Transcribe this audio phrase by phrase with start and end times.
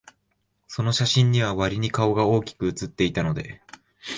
[0.67, 3.61] その写真には、わりに顔が大きく写っていたので、